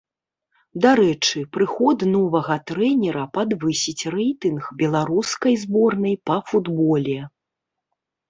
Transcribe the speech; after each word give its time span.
Дарэчы, 0.83 1.41
прыход 1.57 2.05
новага 2.15 2.55
трэнера 2.71 3.25
падвысіць 3.37 4.07
рэйтынг 4.15 4.63
беларускай 4.81 5.53
зборнай 5.65 6.15
па 6.31 6.37
футболе. 6.51 7.19